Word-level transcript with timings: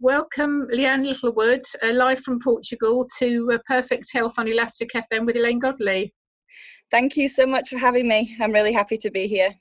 welcome 0.00 0.66
Leanne 0.72 1.04
Littlewood, 1.04 1.62
uh, 1.82 1.92
live 1.92 2.20
from 2.20 2.38
Portugal, 2.40 3.06
to 3.18 3.50
uh, 3.52 3.58
Perfect 3.66 4.06
Health 4.12 4.38
on 4.38 4.48
Elastic 4.48 4.90
FM 4.94 5.26
with 5.26 5.36
Elaine 5.36 5.58
Godley. 5.58 6.14
Thank 6.90 7.16
you 7.16 7.28
so 7.28 7.46
much 7.46 7.68
for 7.68 7.78
having 7.78 8.08
me. 8.08 8.34
I'm 8.40 8.52
really 8.52 8.72
happy 8.72 8.96
to 8.96 9.10
be 9.10 9.26
here. 9.26 9.54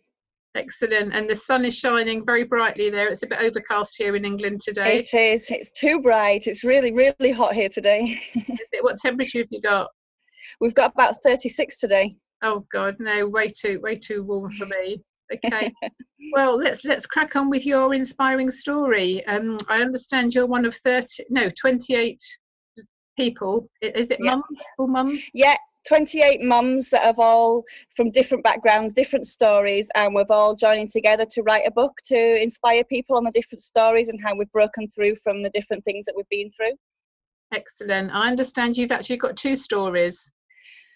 Excellent. 0.56 1.14
And 1.14 1.30
the 1.30 1.36
sun 1.36 1.66
is 1.66 1.78
shining 1.78 2.26
very 2.26 2.46
brightly 2.46 2.90
there. 2.90 3.10
It's 3.10 3.24
a 3.24 3.28
bit 3.28 3.40
overcast 3.40 3.96
here 3.98 4.16
in 4.16 4.26
England 4.26 4.62
today. 4.62 4.98
It 4.98 5.14
is. 5.14 5.52
It's 5.52 5.72
too 5.72 6.02
bright. 6.02 6.48
It's 6.48 6.64
really, 6.64 6.94
really 6.94 7.32
hot 7.32 7.54
here 7.54 7.70
today. 7.70 8.20
is 8.34 8.46
it? 8.48 8.84
What 8.84 8.98
temperature 8.98 9.40
have 9.40 9.48
you 9.52 9.62
got? 9.62 9.90
We've 10.62 10.74
got 10.74 10.94
about 10.94 11.16
36 11.22 11.80
today. 11.80 12.16
Oh 12.42 12.66
God, 12.72 12.96
no, 13.00 13.28
way 13.28 13.50
too, 13.50 13.80
way 13.84 13.96
too 13.96 14.24
warm 14.24 14.50
for 14.52 14.66
me. 14.66 15.04
Okay. 15.34 15.72
well, 16.34 16.58
let's 16.58 16.84
let's 16.86 17.06
crack 17.06 17.36
on 17.36 17.50
with 17.50 17.66
your 17.66 17.94
inspiring 17.94 18.50
story. 18.50 19.26
Um, 19.28 19.58
I 19.68 19.82
understand 19.82 20.34
you're 20.34 20.48
one 20.48 20.66
of 20.66 20.76
30, 20.76 21.26
no, 21.30 21.50
28 21.50 22.22
people. 23.18 23.70
Is 23.82 24.12
it 24.12 24.20
yeah. 24.22 24.36
mums 24.36 24.62
or 24.78 24.88
mums? 24.88 25.30
Yeah, 25.34 25.56
28 25.88 26.42
mums 26.42 26.90
that 26.90 27.04
have 27.04 27.20
all 27.20 27.64
from 27.96 28.12
different 28.12 28.44
backgrounds, 28.44 28.94
different 28.94 29.26
stories, 29.26 29.90
and 29.96 30.14
we've 30.14 30.32
all 30.32 30.56
joining 30.56 30.88
together 30.88 31.26
to 31.32 31.42
write 31.44 31.68
a 31.68 31.72
book 31.72 32.00
to 32.06 32.42
inspire 32.42 32.84
people 32.84 33.18
on 33.18 33.24
the 33.24 33.32
different 33.32 33.62
stories 33.62 34.10
and 34.10 34.22
how 34.22 34.36
we've 34.36 34.52
broken 34.52 34.88
through 34.88 35.16
from 35.16 35.44
the 35.44 35.50
different 35.50 35.84
things 35.84 36.06
that 36.06 36.14
we've 36.16 36.30
been 36.30 36.50
through. 36.50 36.74
Excellent. 37.54 38.12
I 38.14 38.28
understand 38.28 38.78
you've 38.78 38.92
actually 38.92 39.18
got 39.18 39.36
two 39.36 39.56
stories. 39.56 40.32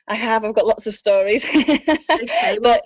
I 0.08 0.16
have. 0.16 0.44
I've 0.44 0.54
got 0.54 0.68
lots 0.68 0.86
of 0.86 0.94
stories. 0.94 1.46
okay, 1.56 2.58
well, 2.62 2.62
but 2.62 2.82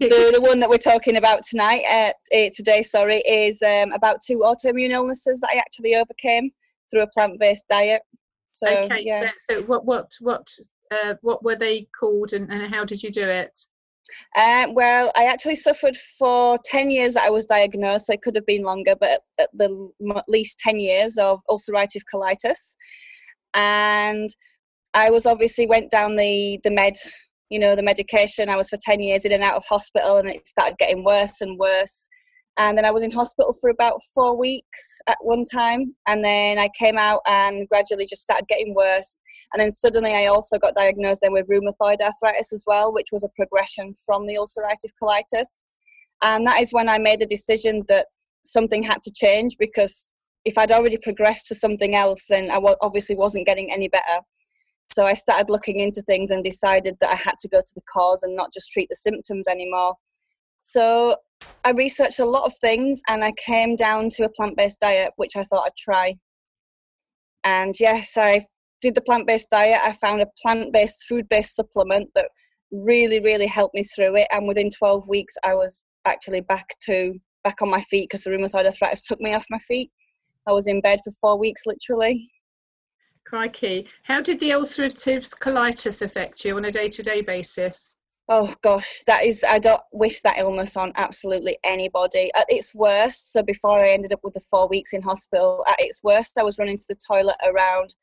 the, 0.00 0.32
the 0.34 0.40
one 0.40 0.60
that 0.60 0.68
we're 0.68 0.78
talking 0.78 1.16
about 1.16 1.42
tonight, 1.42 1.82
uh, 1.90 2.12
eh, 2.32 2.50
today, 2.54 2.82
sorry, 2.82 3.18
is 3.26 3.62
um, 3.62 3.92
about 3.92 4.22
two 4.22 4.38
autoimmune 4.38 4.90
illnesses 4.90 5.40
that 5.40 5.50
I 5.54 5.58
actually 5.58 5.94
overcame 5.94 6.50
through 6.90 7.02
a 7.02 7.08
plant-based 7.08 7.66
diet. 7.68 8.02
So, 8.52 8.68
okay, 8.68 9.02
yeah. 9.04 9.30
so, 9.38 9.60
so 9.60 9.62
what 9.66 9.84
what 9.84 10.10
what 10.20 10.48
uh, 10.90 11.14
what 11.22 11.44
were 11.44 11.56
they 11.56 11.88
called, 11.98 12.32
and, 12.32 12.50
and 12.50 12.74
how 12.74 12.84
did 12.84 13.02
you 13.02 13.10
do 13.10 13.28
it? 13.28 13.58
Uh, 14.36 14.66
well, 14.72 15.10
I 15.16 15.24
actually 15.26 15.56
suffered 15.56 15.96
for 15.96 16.58
10 16.64 16.90
years 16.90 17.14
that 17.14 17.24
I 17.24 17.30
was 17.30 17.46
diagnosed, 17.46 18.06
so 18.06 18.12
it 18.12 18.22
could 18.22 18.36
have 18.36 18.46
been 18.46 18.62
longer, 18.62 18.94
but 18.98 19.20
at 19.38 19.48
the 19.52 19.90
at 20.14 20.28
least 20.28 20.58
10 20.60 20.78
years 20.78 21.18
of 21.18 21.40
ulcerative 21.50 22.02
colitis. 22.12 22.76
And 23.54 24.30
I 24.94 25.10
was 25.10 25.26
obviously 25.26 25.66
went 25.66 25.90
down 25.90 26.16
the, 26.16 26.60
the 26.62 26.70
med 26.70 26.94
you 27.50 27.58
know, 27.58 27.76
the 27.76 27.82
medication. 27.82 28.48
I 28.48 28.56
was 28.56 28.68
for 28.68 28.78
10 28.80 29.00
years 29.00 29.24
in 29.24 29.32
and 29.32 29.42
out 29.42 29.56
of 29.56 29.64
hospital 29.68 30.18
and 30.18 30.28
it 30.28 30.46
started 30.48 30.78
getting 30.78 31.04
worse 31.04 31.40
and 31.40 31.58
worse. 31.58 32.08
And 32.58 32.76
then 32.76 32.86
I 32.86 32.90
was 32.90 33.02
in 33.02 33.10
hospital 33.10 33.54
for 33.60 33.68
about 33.68 34.00
four 34.14 34.36
weeks 34.36 34.98
at 35.06 35.18
one 35.20 35.44
time. 35.44 35.94
And 36.06 36.24
then 36.24 36.58
I 36.58 36.70
came 36.78 36.96
out 36.96 37.20
and 37.26 37.68
gradually 37.68 38.06
just 38.06 38.22
started 38.22 38.48
getting 38.48 38.74
worse. 38.74 39.20
And 39.52 39.60
then 39.60 39.70
suddenly 39.70 40.12
I 40.12 40.26
also 40.26 40.58
got 40.58 40.74
diagnosed 40.74 41.20
then 41.22 41.32
with 41.32 41.48
rheumatoid 41.48 42.00
arthritis 42.00 42.52
as 42.52 42.64
well, 42.66 42.94
which 42.94 43.08
was 43.12 43.24
a 43.24 43.28
progression 43.36 43.92
from 44.06 44.26
the 44.26 44.36
ulcerative 44.36 44.92
colitis. 45.02 45.60
And 46.22 46.46
that 46.46 46.62
is 46.62 46.72
when 46.72 46.88
I 46.88 46.98
made 46.98 47.20
the 47.20 47.26
decision 47.26 47.84
that 47.88 48.06
something 48.46 48.82
had 48.82 49.02
to 49.02 49.12
change 49.14 49.56
because 49.58 50.12
if 50.46 50.56
I'd 50.56 50.72
already 50.72 50.96
progressed 50.96 51.48
to 51.48 51.54
something 51.54 51.94
else, 51.94 52.26
then 52.28 52.50
I 52.50 52.58
obviously 52.80 53.16
wasn't 53.16 53.46
getting 53.46 53.70
any 53.70 53.88
better. 53.88 54.20
So 54.86 55.04
I 55.04 55.14
started 55.14 55.50
looking 55.50 55.80
into 55.80 56.00
things 56.00 56.30
and 56.30 56.42
decided 56.42 56.96
that 57.00 57.10
I 57.10 57.16
had 57.16 57.38
to 57.40 57.48
go 57.48 57.60
to 57.60 57.74
the 57.74 57.82
cause 57.92 58.22
and 58.22 58.36
not 58.36 58.52
just 58.52 58.72
treat 58.72 58.88
the 58.88 58.96
symptoms 58.96 59.48
anymore. 59.48 59.94
So 60.60 61.16
I 61.64 61.70
researched 61.70 62.20
a 62.20 62.24
lot 62.24 62.46
of 62.46 62.54
things 62.60 63.02
and 63.08 63.24
I 63.24 63.32
came 63.32 63.76
down 63.76 64.10
to 64.10 64.24
a 64.24 64.28
plant 64.28 64.56
based 64.56 64.80
diet, 64.80 65.12
which 65.16 65.36
I 65.36 65.44
thought 65.44 65.64
I'd 65.66 65.76
try. 65.76 66.16
And 67.44 67.74
yes, 67.78 68.16
I 68.16 68.46
did 68.80 68.94
the 68.94 69.00
plant 69.00 69.26
based 69.26 69.50
diet. 69.50 69.80
I 69.84 69.92
found 69.92 70.22
a 70.22 70.28
plant 70.42 70.72
based, 70.72 71.04
food 71.08 71.28
based 71.28 71.54
supplement 71.54 72.10
that 72.14 72.28
really, 72.70 73.20
really 73.20 73.46
helped 73.46 73.74
me 73.74 73.84
through 73.84 74.16
it. 74.16 74.28
And 74.30 74.46
within 74.46 74.70
12 74.70 75.08
weeks, 75.08 75.34
I 75.44 75.54
was 75.54 75.82
actually 76.04 76.40
back 76.40 76.66
to 76.82 77.14
back 77.42 77.62
on 77.62 77.70
my 77.70 77.80
feet 77.80 78.08
because 78.08 78.24
the 78.24 78.30
rheumatoid 78.30 78.66
arthritis 78.66 79.02
took 79.02 79.20
me 79.20 79.34
off 79.34 79.46
my 79.50 79.58
feet. 79.58 79.90
I 80.48 80.52
was 80.52 80.66
in 80.66 80.80
bed 80.80 81.00
for 81.04 81.12
four 81.20 81.38
weeks, 81.38 81.62
literally. 81.66 82.30
Crikey. 83.26 83.88
How 84.04 84.20
did 84.20 84.38
the 84.38 84.50
ulcerative 84.50 85.28
colitis 85.40 86.02
affect 86.02 86.44
you 86.44 86.56
on 86.56 86.64
a 86.64 86.70
day 86.70 86.88
to 86.88 87.02
day 87.02 87.22
basis? 87.22 87.96
Oh 88.28 88.54
gosh, 88.62 89.02
that 89.06 89.24
is, 89.24 89.44
I 89.48 89.58
don't 89.58 89.82
wish 89.92 90.20
that 90.22 90.38
illness 90.38 90.76
on 90.76 90.92
absolutely 90.96 91.58
anybody. 91.64 92.30
At 92.36 92.46
its 92.48 92.74
worst, 92.74 93.32
so 93.32 93.42
before 93.42 93.78
I 93.78 93.90
ended 93.90 94.12
up 94.12 94.20
with 94.22 94.34
the 94.34 94.40
four 94.40 94.68
weeks 94.68 94.92
in 94.92 95.02
hospital, 95.02 95.64
at 95.68 95.76
its 95.78 96.00
worst, 96.02 96.38
I 96.38 96.42
was 96.42 96.58
running 96.58 96.78
to 96.78 96.86
the 96.88 96.96
toilet 96.96 97.36
around 97.44 97.94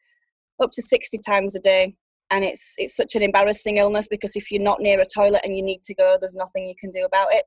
up 0.62 0.72
to 0.74 0.82
60 0.82 1.18
times 1.26 1.56
a 1.56 1.60
day. 1.60 1.96
And 2.30 2.44
it's, 2.44 2.74
it's 2.78 2.96
such 2.96 3.16
an 3.16 3.22
embarrassing 3.22 3.78
illness 3.78 4.08
because 4.10 4.36
if 4.36 4.50
you're 4.50 4.62
not 4.62 4.82
near 4.82 5.00
a 5.00 5.06
toilet 5.06 5.42
and 5.44 5.56
you 5.56 5.62
need 5.62 5.84
to 5.84 5.94
go, 5.94 6.18
there's 6.20 6.36
nothing 6.36 6.66
you 6.66 6.76
can 6.80 6.90
do 6.90 7.06
about 7.06 7.28
it. 7.32 7.46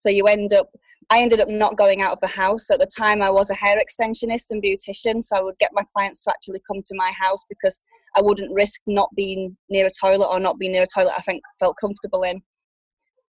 So 0.00 0.08
you 0.08 0.24
end 0.26 0.52
up 0.52 0.68
I 1.12 1.20
ended 1.20 1.40
up 1.40 1.48
not 1.48 1.76
going 1.76 2.02
out 2.02 2.12
of 2.12 2.20
the 2.20 2.28
house. 2.28 2.70
At 2.70 2.78
the 2.78 2.86
time, 2.86 3.20
I 3.20 3.30
was 3.30 3.50
a 3.50 3.54
hair 3.54 3.76
extensionist 3.76 4.46
and 4.50 4.62
beautician, 4.62 5.24
so 5.24 5.36
I 5.36 5.42
would 5.42 5.58
get 5.58 5.70
my 5.72 5.82
clients 5.92 6.20
to 6.20 6.30
actually 6.30 6.60
come 6.70 6.82
to 6.86 6.94
my 6.94 7.10
house 7.20 7.44
because 7.48 7.82
I 8.16 8.22
wouldn't 8.22 8.54
risk 8.54 8.80
not 8.86 9.08
being 9.16 9.56
near 9.68 9.86
a 9.86 9.90
toilet 9.90 10.28
or 10.28 10.38
not 10.38 10.58
being 10.58 10.70
near 10.72 10.84
a 10.84 10.86
toilet 10.86 11.14
I 11.18 11.22
think 11.22 11.42
felt 11.58 11.76
comfortable 11.80 12.22
in. 12.22 12.42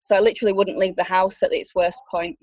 So 0.00 0.16
I 0.16 0.20
literally 0.20 0.52
wouldn't 0.52 0.76
leave 0.76 0.96
the 0.96 1.04
house 1.04 1.42
at 1.44 1.52
its 1.52 1.72
worst 1.74 2.02
point. 2.10 2.36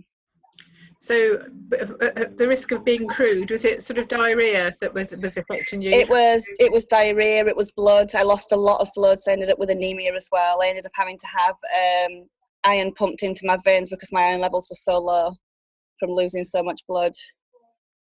So, 0.99 1.37
uh, 1.73 2.05
uh, 2.05 2.25
the 2.35 2.47
risk 2.47 2.71
of 2.71 2.85
being 2.85 3.05
crude 3.05 3.51
was 3.51 3.65
it 3.65 3.83
sort 3.83 3.99
of 3.99 4.07
diarrhea 4.07 4.73
that 4.79 4.93
was 4.93 5.13
was 5.17 5.35
affecting 5.35 5.81
you? 5.81 5.91
It 5.91 6.09
was. 6.09 6.47
It 6.59 6.71
was 6.71 6.85
diarrhea. 6.85 7.45
It 7.45 7.57
was 7.57 7.71
blood. 7.73 8.15
I 8.15 8.23
lost 8.23 8.53
a 8.53 8.55
lot 8.55 8.79
of 8.79 8.87
blood, 8.95 9.21
so 9.21 9.31
I 9.31 9.33
ended 9.33 9.49
up 9.49 9.59
with 9.59 9.69
anemia 9.69 10.15
as 10.15 10.29
well. 10.31 10.61
I 10.61 10.69
ended 10.69 10.85
up 10.85 10.93
having 10.95 11.17
to 11.17 11.27
have 11.27 11.55
um, 12.07 12.29
iron 12.65 12.93
pumped 12.93 13.23
into 13.23 13.45
my 13.45 13.57
veins 13.63 13.89
because 13.89 14.11
my 14.11 14.23
iron 14.23 14.41
levels 14.41 14.67
were 14.69 14.75
so 14.75 14.97
low 14.97 15.33
from 15.99 16.11
losing 16.11 16.43
so 16.43 16.61
much 16.61 16.81
blood. 16.87 17.13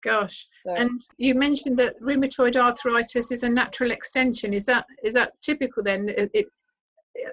Gosh. 0.03 0.45
So. 0.51 0.73
And 0.75 1.01
you 1.17 1.33
mentioned 1.33 1.77
that 1.79 1.99
rheumatoid 1.99 2.55
arthritis 2.55 3.31
is 3.31 3.43
a 3.43 3.49
natural 3.49 3.91
extension. 3.91 4.53
Is 4.53 4.65
that 4.65 4.85
is 5.03 5.15
that 5.15 5.33
typical 5.41 5.83
then? 5.83 6.09
It, 6.09 6.29
it, 6.33 6.45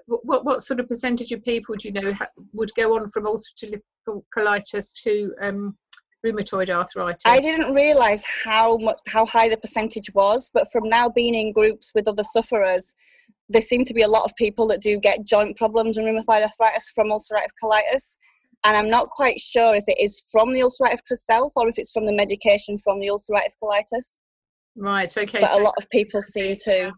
what 0.06 0.44
what 0.44 0.62
sort 0.62 0.80
of 0.80 0.88
percentage 0.88 1.32
of 1.32 1.44
people 1.44 1.74
do 1.76 1.88
you 1.88 1.94
know 1.94 2.12
would 2.52 2.70
go 2.76 2.96
on 2.96 3.10
from 3.10 3.24
ulcerative 3.24 3.80
colitis 4.34 4.92
to 5.02 5.34
um, 5.42 5.76
rheumatoid 6.24 6.70
arthritis? 6.70 7.22
I 7.26 7.40
didn't 7.40 7.74
realise 7.74 8.24
how 8.44 8.78
much 8.78 8.96
how 9.06 9.26
high 9.26 9.50
the 9.50 9.58
percentage 9.58 10.12
was, 10.14 10.50
but 10.54 10.66
from 10.72 10.88
now 10.88 11.10
being 11.10 11.34
in 11.34 11.52
groups 11.52 11.92
with 11.94 12.08
other 12.08 12.24
sufferers, 12.24 12.94
there 13.52 13.62
seem 13.62 13.84
to 13.84 13.94
be 13.94 14.02
a 14.02 14.08
lot 14.08 14.24
of 14.24 14.32
people 14.36 14.66
that 14.68 14.80
do 14.80 14.98
get 14.98 15.26
joint 15.26 15.56
problems 15.56 15.96
and 15.96 16.06
rheumatoid 16.06 16.42
arthritis 16.42 16.90
from 16.94 17.08
ulcerative 17.08 17.52
colitis. 17.62 18.16
And 18.64 18.76
I'm 18.76 18.88
not 18.88 19.10
quite 19.10 19.40
sure 19.40 19.74
if 19.74 19.84
it 19.88 19.98
is 20.00 20.22
from 20.30 20.52
the 20.52 20.60
ulcerative 20.60 21.00
itself 21.10 21.52
or 21.56 21.68
if 21.68 21.78
it's 21.78 21.92
from 21.92 22.06
the 22.06 22.12
medication 22.12 22.78
from 22.78 23.00
the 23.00 23.08
ulcerative 23.08 23.54
colitis. 23.62 24.18
Right, 24.76 25.14
okay. 25.16 25.40
But 25.40 25.50
so 25.50 25.62
a 25.62 25.64
lot 25.64 25.74
of 25.78 25.88
people 25.90 26.22
seem 26.22 26.56
to. 26.64 26.92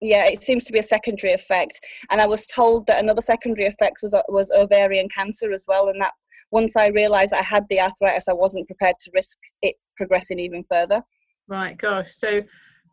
Yeah, 0.00 0.26
it 0.26 0.42
seems 0.42 0.64
to 0.64 0.72
be 0.72 0.80
a 0.80 0.82
secondary 0.82 1.32
effect. 1.32 1.80
And 2.10 2.20
I 2.20 2.26
was 2.26 2.46
told 2.46 2.86
that 2.88 3.02
another 3.02 3.22
secondary 3.22 3.66
effect 3.66 4.00
was, 4.02 4.12
uh, 4.12 4.22
was 4.28 4.50
ovarian 4.50 5.08
cancer 5.08 5.52
as 5.52 5.64
well. 5.66 5.88
And 5.88 6.00
that 6.00 6.12
once 6.50 6.76
I 6.76 6.88
realised 6.88 7.32
I 7.32 7.42
had 7.42 7.64
the 7.70 7.80
arthritis, 7.80 8.28
I 8.28 8.34
wasn't 8.34 8.66
prepared 8.66 8.96
to 9.00 9.10
risk 9.14 9.38
it 9.62 9.76
progressing 9.96 10.38
even 10.38 10.62
further. 10.64 11.02
Right, 11.48 11.76
gosh. 11.78 12.14
So 12.14 12.42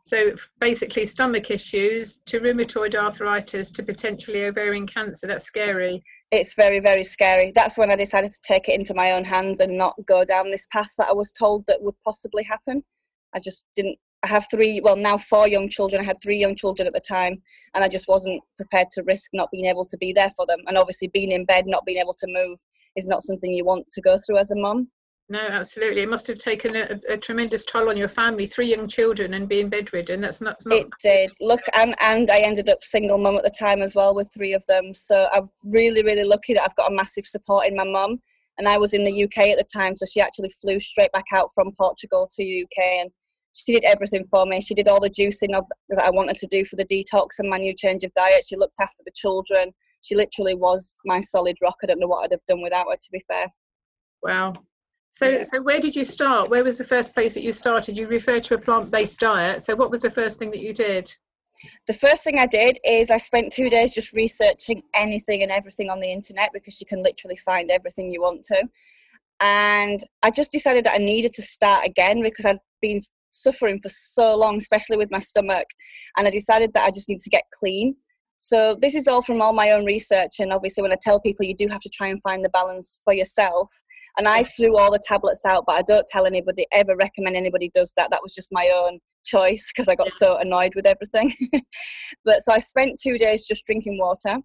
so 0.01 0.31
basically, 0.59 1.05
stomach 1.05 1.51
issues 1.51 2.17
to 2.25 2.39
rheumatoid 2.39 2.95
arthritis 2.95 3.69
to 3.71 3.83
potentially 3.83 4.45
ovarian 4.45 4.87
cancer. 4.87 5.27
That's 5.27 5.45
scary. 5.45 6.01
It's 6.31 6.55
very, 6.55 6.79
very 6.79 7.03
scary. 7.03 7.51
That's 7.55 7.77
when 7.77 7.91
I 7.91 7.95
decided 7.95 8.33
to 8.33 8.39
take 8.43 8.67
it 8.67 8.79
into 8.79 8.93
my 8.93 9.11
own 9.11 9.25
hands 9.25 9.59
and 9.59 9.77
not 9.77 9.95
go 10.07 10.25
down 10.25 10.49
this 10.49 10.67
path 10.71 10.89
that 10.97 11.09
I 11.09 11.13
was 11.13 11.31
told 11.31 11.65
that 11.67 11.81
would 11.81 11.95
possibly 12.05 12.43
happen. 12.43 12.83
I 13.35 13.39
just 13.39 13.65
didn't. 13.75 13.97
I 14.23 14.27
have 14.27 14.45
three, 14.51 14.81
well, 14.83 14.95
now 14.95 15.17
four 15.17 15.47
young 15.47 15.67
children. 15.67 16.01
I 16.01 16.05
had 16.05 16.21
three 16.21 16.37
young 16.37 16.55
children 16.55 16.87
at 16.87 16.93
the 16.93 17.01
time, 17.01 17.41
and 17.73 17.83
I 17.83 17.87
just 17.87 18.07
wasn't 18.07 18.41
prepared 18.55 18.87
to 18.91 19.03
risk 19.03 19.31
not 19.33 19.49
being 19.51 19.65
able 19.65 19.85
to 19.85 19.97
be 19.97 20.13
there 20.13 20.29
for 20.35 20.45
them. 20.45 20.59
And 20.67 20.77
obviously, 20.77 21.07
being 21.07 21.31
in 21.31 21.45
bed, 21.45 21.65
not 21.67 21.85
being 21.85 21.97
able 21.97 22.15
to 22.19 22.27
move, 22.27 22.59
is 22.95 23.07
not 23.07 23.23
something 23.23 23.51
you 23.51 23.65
want 23.65 23.87
to 23.91 24.01
go 24.01 24.17
through 24.17 24.37
as 24.37 24.51
a 24.51 24.55
mum. 24.55 24.89
No, 25.31 25.39
absolutely. 25.39 26.01
It 26.01 26.09
must 26.09 26.27
have 26.27 26.39
taken 26.39 26.75
a, 26.75 26.99
a, 27.07 27.15
tremendous 27.15 27.63
toll 27.63 27.87
on 27.87 27.95
your 27.95 28.09
family. 28.09 28.45
Three 28.45 28.67
young 28.67 28.85
children 28.85 29.33
and 29.33 29.47
being 29.47 29.69
bedridden. 29.69 30.19
That's 30.19 30.41
not. 30.41 30.57
not 30.65 30.77
it 30.77 30.87
did. 31.01 31.31
Look, 31.39 31.61
and 31.73 31.95
and 32.01 32.29
I 32.29 32.39
ended 32.39 32.69
up 32.69 32.83
single 32.83 33.17
mum 33.17 33.37
at 33.37 33.45
the 33.45 33.55
time 33.57 33.81
as 33.81 33.95
well 33.95 34.13
with 34.13 34.29
three 34.33 34.51
of 34.51 34.65
them. 34.65 34.93
So 34.93 35.29
I'm 35.31 35.49
really, 35.63 36.03
really 36.03 36.25
lucky 36.25 36.53
that 36.53 36.63
I've 36.63 36.75
got 36.75 36.91
a 36.91 36.93
massive 36.93 37.25
support 37.25 37.65
in 37.65 37.77
my 37.77 37.85
mum. 37.85 38.21
And 38.57 38.67
I 38.67 38.77
was 38.77 38.93
in 38.93 39.05
the 39.05 39.23
UK 39.23 39.47
at 39.47 39.57
the 39.57 39.65
time, 39.73 39.95
so 39.95 40.05
she 40.05 40.19
actually 40.19 40.49
flew 40.49 40.81
straight 40.81 41.13
back 41.13 41.23
out 41.33 41.47
from 41.55 41.71
Portugal 41.77 42.27
to 42.33 42.43
UK, 42.43 42.83
and 42.99 43.11
she 43.53 43.71
did 43.71 43.85
everything 43.85 44.25
for 44.25 44.45
me. 44.45 44.59
She 44.59 44.73
did 44.73 44.89
all 44.89 44.99
the 44.99 45.09
juicing 45.09 45.57
of 45.57 45.65
that 45.87 46.03
I 46.03 46.09
wanted 46.09 46.39
to 46.39 46.47
do 46.47 46.65
for 46.65 46.75
the 46.75 46.83
detox 46.83 47.39
and 47.39 47.49
my 47.49 47.57
new 47.57 47.73
change 47.73 48.03
of 48.03 48.13
diet. 48.15 48.43
She 48.45 48.57
looked 48.57 48.81
after 48.81 49.01
the 49.05 49.13
children. 49.15 49.71
She 50.01 50.13
literally 50.13 50.55
was 50.55 50.97
my 51.05 51.21
solid 51.21 51.55
rock. 51.61 51.77
I 51.81 51.85
don't 51.85 52.01
know 52.01 52.07
what 52.07 52.25
I'd 52.25 52.33
have 52.33 52.45
done 52.49 52.61
without 52.61 52.87
her. 52.89 52.97
To 52.97 53.11
be 53.13 53.23
fair. 53.29 53.47
Wow, 54.21 54.55
So, 55.11 55.27
yeah. 55.27 55.43
so 55.43 55.61
where 55.61 55.79
did 55.79 55.95
you 55.95 56.03
start? 56.03 56.49
Where 56.49 56.63
was 56.63 56.77
the 56.77 56.85
first 56.85 57.13
place 57.13 57.33
that 57.35 57.43
you 57.43 57.51
started? 57.51 57.97
You 57.97 58.07
referred 58.07 58.43
to 58.45 58.55
a 58.55 58.57
plant-based 58.57 59.19
diet. 59.19 59.63
So, 59.63 59.75
what 59.75 59.91
was 59.91 60.01
the 60.01 60.09
first 60.09 60.39
thing 60.39 60.51
that 60.51 60.61
you 60.61 60.73
did? 60.73 61.13
The 61.85 61.93
first 61.93 62.23
thing 62.23 62.39
I 62.39 62.47
did 62.47 62.79
is 62.83 63.11
I 63.11 63.17
spent 63.17 63.51
two 63.51 63.69
days 63.69 63.93
just 63.93 64.13
researching 64.13 64.81
anything 64.95 65.43
and 65.43 65.51
everything 65.51 65.89
on 65.89 65.99
the 65.99 66.11
internet 66.11 66.49
because 66.53 66.79
you 66.81 66.87
can 66.87 67.03
literally 67.03 67.35
find 67.35 67.69
everything 67.69 68.09
you 68.09 68.21
want 68.21 68.43
to. 68.45 68.63
And 69.41 70.03
I 70.23 70.31
just 70.31 70.51
decided 70.51 70.85
that 70.85 70.95
I 70.95 71.03
needed 71.03 71.33
to 71.33 71.41
start 71.41 71.85
again 71.85 72.23
because 72.23 72.45
I'd 72.45 72.59
been 72.81 73.01
suffering 73.31 73.79
for 73.81 73.89
so 73.89 74.35
long, 74.35 74.57
especially 74.57 74.97
with 74.97 75.11
my 75.11 75.19
stomach. 75.19 75.67
And 76.17 76.25
I 76.25 76.31
decided 76.31 76.73
that 76.73 76.85
I 76.85 76.91
just 76.91 77.09
need 77.09 77.21
to 77.21 77.29
get 77.29 77.43
clean. 77.53 77.95
So 78.37 78.75
this 78.81 78.95
is 78.95 79.07
all 79.07 79.21
from 79.21 79.41
all 79.41 79.53
my 79.53 79.71
own 79.71 79.85
research. 79.85 80.39
And 80.39 80.53
obviously, 80.53 80.81
when 80.81 80.93
I 80.93 80.97
tell 81.01 81.19
people, 81.19 81.45
you 81.45 81.55
do 81.55 81.67
have 81.67 81.81
to 81.81 81.89
try 81.89 82.07
and 82.07 82.21
find 82.21 82.45
the 82.45 82.49
balance 82.49 83.01
for 83.03 83.13
yourself. 83.13 83.69
And 84.17 84.27
I 84.27 84.43
threw 84.43 84.77
all 84.77 84.91
the 84.91 85.01
tablets 85.07 85.45
out, 85.45 85.63
but 85.65 85.75
I 85.75 85.81
don't 85.83 86.07
tell 86.07 86.25
anybody, 86.25 86.67
ever 86.73 86.95
recommend 86.95 87.35
anybody 87.35 87.69
does 87.73 87.93
that. 87.95 88.09
That 88.11 88.21
was 88.21 88.33
just 88.33 88.49
my 88.51 88.69
own 88.73 88.99
choice 89.25 89.71
because 89.71 89.87
I 89.87 89.95
got 89.95 90.11
so 90.11 90.37
annoyed 90.37 90.73
with 90.75 90.85
everything. 90.85 91.33
but 92.25 92.41
so 92.41 92.53
I 92.53 92.59
spent 92.59 92.99
two 93.01 93.17
days 93.17 93.45
just 93.45 93.65
drinking 93.65 93.97
water. 93.97 94.39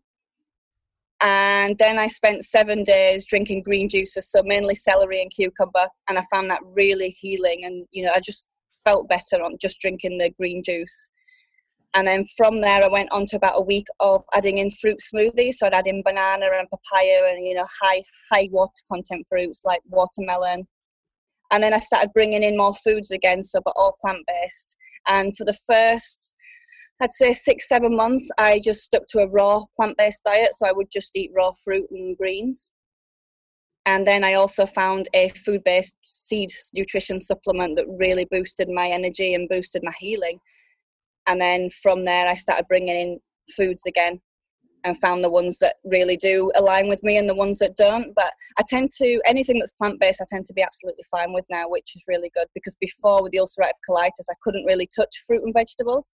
And 1.22 1.78
then 1.78 1.98
I 1.98 2.08
spent 2.08 2.44
seven 2.44 2.84
days 2.84 3.24
drinking 3.24 3.62
green 3.62 3.88
juices, 3.88 4.30
so 4.30 4.42
mainly 4.44 4.74
celery 4.74 5.22
and 5.22 5.30
cucumber. 5.30 5.88
And 6.08 6.18
I 6.18 6.22
found 6.30 6.50
that 6.50 6.60
really 6.74 7.16
healing. 7.18 7.64
And, 7.64 7.86
you 7.90 8.04
know, 8.04 8.12
I 8.14 8.20
just 8.20 8.46
felt 8.84 9.08
better 9.08 9.42
on 9.42 9.56
just 9.60 9.80
drinking 9.80 10.18
the 10.18 10.30
green 10.38 10.62
juice. 10.62 11.10
And 11.96 12.06
then 12.06 12.26
from 12.36 12.60
there, 12.60 12.84
I 12.84 12.88
went 12.88 13.10
on 13.10 13.24
to 13.26 13.36
about 13.36 13.58
a 13.58 13.62
week 13.62 13.86
of 14.00 14.22
adding 14.34 14.58
in 14.58 14.70
fruit 14.70 14.98
smoothies. 14.98 15.54
So 15.54 15.66
I'd 15.66 15.72
add 15.72 15.86
in 15.86 16.02
banana 16.04 16.46
and 16.52 16.68
papaya 16.68 17.30
and, 17.30 17.42
you 17.42 17.54
know, 17.54 17.66
high, 17.80 18.04
high 18.30 18.50
water 18.52 18.82
content 18.92 19.26
fruits 19.26 19.62
like 19.64 19.80
watermelon. 19.88 20.68
And 21.50 21.62
then 21.62 21.72
I 21.72 21.78
started 21.78 22.12
bringing 22.12 22.42
in 22.42 22.58
more 22.58 22.74
foods 22.74 23.10
again, 23.10 23.42
so 23.42 23.62
but 23.64 23.72
all 23.76 23.96
plant 24.02 24.26
based. 24.26 24.76
And 25.08 25.34
for 25.38 25.44
the 25.44 25.56
first, 25.66 26.34
I'd 27.00 27.14
say 27.14 27.32
six, 27.32 27.66
seven 27.66 27.96
months, 27.96 28.30
I 28.36 28.60
just 28.62 28.82
stuck 28.82 29.06
to 29.10 29.20
a 29.20 29.28
raw 29.28 29.62
plant 29.80 29.96
based 29.96 30.22
diet. 30.24 30.52
So 30.52 30.66
I 30.66 30.72
would 30.72 30.88
just 30.92 31.16
eat 31.16 31.30
raw 31.34 31.52
fruit 31.64 31.86
and 31.90 32.14
greens. 32.18 32.72
And 33.86 34.06
then 34.06 34.22
I 34.22 34.34
also 34.34 34.66
found 34.66 35.08
a 35.14 35.30
food 35.30 35.62
based 35.64 35.94
seed 36.04 36.50
nutrition 36.74 37.22
supplement 37.22 37.76
that 37.76 37.86
really 37.88 38.26
boosted 38.30 38.68
my 38.68 38.88
energy 38.88 39.32
and 39.32 39.48
boosted 39.48 39.82
my 39.82 39.94
healing. 39.98 40.40
And 41.26 41.40
then 41.40 41.70
from 41.70 42.04
there, 42.04 42.28
I 42.28 42.34
started 42.34 42.68
bringing 42.68 42.96
in 42.96 43.20
foods 43.56 43.84
again 43.86 44.20
and 44.84 44.98
found 45.00 45.24
the 45.24 45.30
ones 45.30 45.58
that 45.58 45.76
really 45.84 46.16
do 46.16 46.52
align 46.56 46.88
with 46.88 47.02
me 47.02 47.18
and 47.18 47.28
the 47.28 47.34
ones 47.34 47.58
that 47.58 47.76
don't. 47.76 48.14
But 48.14 48.32
I 48.56 48.62
tend 48.68 48.90
to, 48.98 49.20
anything 49.26 49.58
that's 49.58 49.72
plant 49.72 49.98
based, 49.98 50.20
I 50.22 50.26
tend 50.28 50.46
to 50.46 50.54
be 50.54 50.62
absolutely 50.62 51.04
fine 51.10 51.32
with 51.32 51.44
now, 51.50 51.68
which 51.68 51.96
is 51.96 52.04
really 52.06 52.30
good 52.34 52.46
because 52.54 52.76
before 52.80 53.22
with 53.22 53.32
the 53.32 53.38
ulcerative 53.38 53.80
colitis, 53.88 54.30
I 54.30 54.34
couldn't 54.42 54.64
really 54.64 54.88
touch 54.94 55.24
fruit 55.26 55.42
and 55.42 55.52
vegetables. 55.52 56.12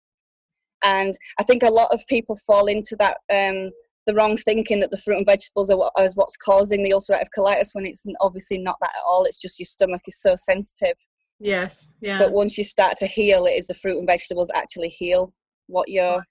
And 0.83 1.15
I 1.39 1.43
think 1.43 1.63
a 1.63 1.71
lot 1.71 1.91
of 1.91 2.05
people 2.07 2.37
fall 2.45 2.67
into 2.67 2.95
that 2.97 3.17
um, 3.33 3.71
the 4.05 4.13
wrong 4.13 4.37
thinking 4.37 4.79
that 4.79 4.91
the 4.91 4.97
fruit 4.97 5.17
and 5.17 5.25
vegetables 5.25 5.69
are, 5.69 5.91
what's 6.15 6.37
causing 6.37 6.83
the 6.83 6.91
ulcerative 6.91 7.27
colitis 7.37 7.69
when 7.73 7.85
it's 7.85 8.05
obviously 8.21 8.57
not 8.57 8.77
that 8.81 8.91
at 8.95 9.03
all. 9.07 9.25
It's 9.25 9.39
just 9.39 9.59
your 9.59 9.65
stomach 9.65 10.01
is 10.07 10.19
so 10.19 10.35
sensitive. 10.35 10.95
Yes, 11.39 11.93
yeah. 12.01 12.19
But 12.19 12.31
once 12.31 12.57
you 12.57 12.63
start 12.63 12.97
to 12.97 13.07
heal, 13.07 13.45
it 13.45 13.51
is 13.51 13.67
the 13.67 13.73
fruit 13.73 13.97
and 13.97 14.07
vegetables 14.07 14.51
actually 14.53 14.89
heal 14.89 15.33
what 15.67 15.87
your 15.89 16.23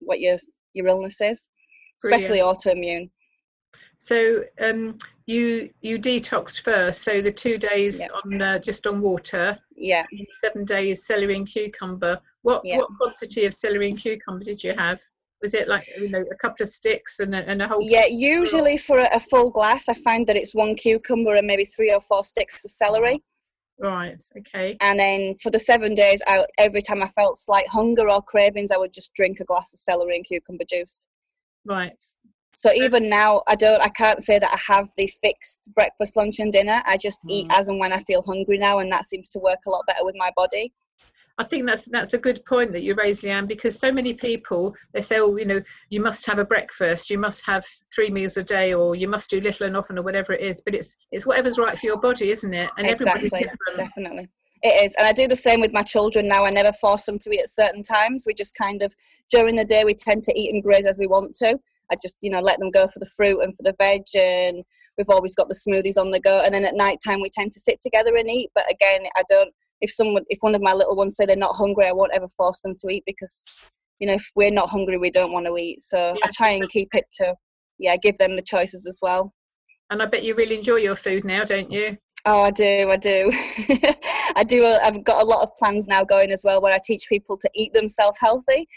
what 0.00 0.20
your 0.20 0.36
your 0.74 0.86
illness 0.86 1.20
is, 1.20 1.48
especially 2.04 2.40
Brilliant. 2.40 2.58
autoimmune. 2.58 3.10
So 3.96 4.44
um, 4.60 4.98
you 5.26 5.70
you 5.80 5.98
detoxed 5.98 6.62
first, 6.62 7.02
so 7.02 7.22
the 7.22 7.32
two 7.32 7.56
days 7.56 8.06
on 8.24 8.42
uh, 8.42 8.58
just 8.58 8.86
on 8.86 9.00
water. 9.00 9.58
Yeah. 9.76 10.04
Seven 10.40 10.64
days 10.64 11.06
celery 11.06 11.36
and 11.36 11.46
cucumber. 11.46 12.20
What 12.42 12.62
what 12.64 12.88
quantity 12.98 13.46
of 13.46 13.54
celery 13.54 13.88
and 13.88 13.98
cucumber 13.98 14.44
did 14.44 14.62
you 14.62 14.74
have? 14.76 15.00
was 15.40 15.54
it 15.54 15.68
like 15.68 15.86
you 15.98 16.10
know 16.10 16.24
a 16.30 16.36
couple 16.36 16.62
of 16.62 16.68
sticks 16.68 17.20
and 17.20 17.34
a, 17.34 17.38
and 17.48 17.62
a 17.62 17.68
whole 17.68 17.82
yeah 17.82 18.04
usually 18.06 18.76
for 18.76 18.98
a, 18.98 19.08
a, 19.14 19.20
full 19.20 19.50
glass 19.50 19.88
i 19.88 19.94
find 19.94 20.26
that 20.26 20.36
it's 20.36 20.54
one 20.54 20.74
cucumber 20.74 21.34
and 21.34 21.46
maybe 21.46 21.64
three 21.64 21.92
or 21.92 22.00
four 22.00 22.22
sticks 22.22 22.64
of 22.64 22.70
celery 22.70 23.22
right 23.80 24.22
okay. 24.38 24.76
And 24.80 24.98
then 24.98 25.34
for 25.36 25.50
the 25.50 25.58
seven 25.58 25.94
days 25.94 26.22
I, 26.26 26.46
every 26.58 26.82
time 26.82 27.02
i 27.02 27.08
felt 27.08 27.38
slight 27.38 27.68
hunger 27.68 28.08
or 28.10 28.22
cravings 28.22 28.70
i 28.70 28.76
would 28.76 28.92
just 28.92 29.14
drink 29.14 29.40
a 29.40 29.44
glass 29.44 29.72
of 29.72 29.78
celery 29.78 30.16
and 30.16 30.24
cucumber 30.24 30.64
juice. 30.68 31.08
Right. 31.64 32.00
So 32.52 32.72
even 32.72 33.08
now 33.08 33.42
i 33.48 33.54
don't 33.54 33.82
i 33.82 33.88
can't 33.88 34.22
say 34.22 34.38
that 34.38 34.52
i 34.52 34.72
have 34.72 34.90
the 34.96 35.10
fixed 35.22 35.68
breakfast 35.74 36.16
lunch 36.16 36.38
and 36.40 36.52
dinner. 36.52 36.82
I 36.86 36.96
just 36.96 37.24
mm. 37.24 37.30
eat 37.30 37.46
as 37.50 37.68
and 37.68 37.78
when 37.78 37.92
i 37.92 37.98
feel 37.98 38.22
hungry 38.22 38.58
now 38.58 38.78
and 38.78 38.90
that 38.92 39.04
seems 39.04 39.30
to 39.30 39.38
work 39.38 39.60
a 39.66 39.70
lot 39.70 39.86
better 39.86 40.04
with 40.04 40.16
my 40.16 40.30
body 40.36 40.72
I 41.40 41.44
think 41.44 41.66
that's 41.66 41.86
that's 41.86 42.12
a 42.12 42.18
good 42.18 42.44
point 42.44 42.70
that 42.72 42.82
you 42.82 42.94
raised, 42.94 43.24
Leanne, 43.24 43.48
because 43.48 43.78
so 43.78 43.90
many 43.90 44.12
people 44.12 44.74
they 44.92 45.00
say, 45.00 45.20
oh, 45.20 45.36
you 45.36 45.46
know, 45.46 45.58
you 45.88 46.02
must 46.02 46.26
have 46.26 46.38
a 46.38 46.44
breakfast, 46.44 47.08
you 47.08 47.18
must 47.18 47.46
have 47.46 47.64
three 47.94 48.10
meals 48.10 48.36
a 48.36 48.42
day, 48.42 48.74
or 48.74 48.94
you 48.94 49.08
must 49.08 49.30
do 49.30 49.40
little 49.40 49.66
and 49.66 49.74
often, 49.74 49.98
or 49.98 50.02
whatever 50.02 50.34
it 50.34 50.42
is. 50.42 50.60
But 50.60 50.74
it's 50.74 51.06
it's 51.12 51.24
whatever's 51.24 51.58
right 51.58 51.78
for 51.78 51.86
your 51.86 51.96
body, 51.96 52.30
isn't 52.30 52.52
it? 52.52 52.70
And 52.76 52.86
exactly. 52.86 53.26
everybody's 53.26 53.30
different. 53.30 53.78
Definitely. 53.78 54.28
It 54.62 54.84
is, 54.84 54.94
and 54.98 55.06
I 55.06 55.12
do 55.12 55.26
the 55.26 55.34
same 55.34 55.62
with 55.62 55.72
my 55.72 55.82
children 55.82 56.28
now. 56.28 56.44
I 56.44 56.50
never 56.50 56.72
force 56.72 57.06
them 57.06 57.18
to 57.20 57.30
eat 57.30 57.40
at 57.40 57.48
certain 57.48 57.82
times. 57.82 58.24
We 58.26 58.34
just 58.34 58.54
kind 58.54 58.82
of 58.82 58.94
during 59.30 59.56
the 59.56 59.64
day 59.64 59.84
we 59.84 59.94
tend 59.94 60.22
to 60.24 60.38
eat 60.38 60.52
and 60.52 60.62
graze 60.62 60.84
as 60.84 60.98
we 60.98 61.06
want 61.06 61.34
to. 61.36 61.58
I 61.90 61.96
just 62.02 62.18
you 62.20 62.30
know 62.30 62.40
let 62.40 62.58
them 62.58 62.70
go 62.70 62.86
for 62.86 62.98
the 62.98 63.10
fruit 63.16 63.40
and 63.40 63.56
for 63.56 63.62
the 63.62 63.74
veg, 63.78 64.02
and 64.14 64.62
we've 64.98 65.08
always 65.08 65.34
got 65.34 65.48
the 65.48 65.54
smoothies 65.54 65.98
on 65.98 66.10
the 66.10 66.20
go. 66.20 66.42
And 66.44 66.54
then 66.54 66.66
at 66.66 66.74
night 66.74 66.98
time 67.02 67.22
we 67.22 67.30
tend 67.30 67.52
to 67.52 67.60
sit 67.60 67.80
together 67.80 68.14
and 68.16 68.28
eat. 68.28 68.50
But 68.54 68.70
again, 68.70 69.04
I 69.16 69.22
don't 69.26 69.54
if 69.80 69.90
someone 69.90 70.24
if 70.28 70.38
one 70.40 70.54
of 70.54 70.62
my 70.62 70.72
little 70.72 70.96
ones 70.96 71.16
say 71.16 71.26
they're 71.26 71.36
not 71.36 71.56
hungry 71.56 71.86
i 71.86 71.92
won't 71.92 72.12
ever 72.14 72.28
force 72.28 72.60
them 72.62 72.74
to 72.76 72.88
eat 72.88 73.02
because 73.06 73.76
you 73.98 74.06
know 74.06 74.14
if 74.14 74.30
we're 74.34 74.50
not 74.50 74.70
hungry 74.70 74.98
we 74.98 75.10
don't 75.10 75.32
want 75.32 75.46
to 75.46 75.56
eat. 75.56 75.80
So 75.80 76.14
i 76.24 76.30
try 76.32 76.50
and 76.50 76.68
keep 76.68 76.88
it 76.92 77.04
to 77.18 77.34
yeah 77.78 77.96
give 77.96 78.18
them 78.18 78.34
the 78.34 78.42
choices 78.42 78.86
as 78.86 78.98
well. 79.00 79.32
And 79.90 80.02
i 80.02 80.06
bet 80.06 80.24
you 80.24 80.34
really 80.34 80.56
enjoy 80.56 80.76
your 80.76 80.96
food 80.96 81.24
now 81.24 81.44
don't 81.44 81.70
you? 81.70 81.96
Oh 82.26 82.42
i 82.42 82.50
do 82.50 82.90
i 82.90 82.96
do. 82.96 83.30
I 84.36 84.44
do 84.44 84.64
uh, 84.64 84.78
i've 84.84 85.04
got 85.04 85.22
a 85.22 85.26
lot 85.26 85.42
of 85.42 85.54
plans 85.56 85.86
now 85.86 86.04
going 86.04 86.30
as 86.30 86.42
well 86.44 86.60
where 86.60 86.74
i 86.74 86.80
teach 86.84 87.06
people 87.08 87.36
to 87.38 87.50
eat 87.54 87.72
themselves 87.72 88.18
healthy. 88.20 88.68